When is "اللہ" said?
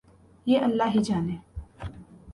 0.59-0.87